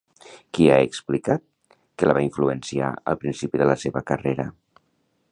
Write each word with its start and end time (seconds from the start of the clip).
I 0.35 0.37
qui 0.57 0.67
ha 0.69 0.77
explicat 0.85 1.43
que 2.01 2.09
la 2.09 2.15
va 2.19 2.23
influenciar 2.27 2.89
al 3.13 3.19
principi 3.25 3.61
de 3.63 3.67
la 3.73 3.77
seva 3.83 4.03
carrera? 4.13 4.47